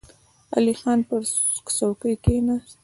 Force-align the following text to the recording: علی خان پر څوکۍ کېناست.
علی 0.55 0.73
خان 0.81 0.99
پر 1.07 1.21
څوکۍ 1.77 2.13
کېناست. 2.23 2.77